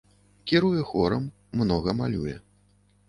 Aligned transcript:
Кіруе 0.51 0.79
хорам, 0.91 1.27
многа 1.61 1.95
малюе. 2.01 2.35